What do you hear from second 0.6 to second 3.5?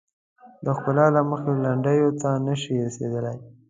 د ښکلا له مخې لنډیو ته نه شي رسیدلای.